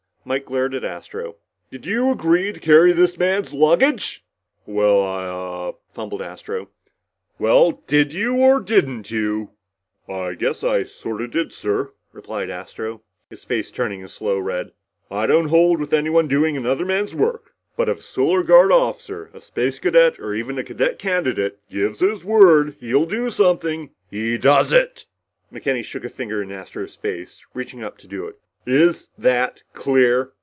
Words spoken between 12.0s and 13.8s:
replied Astro, his face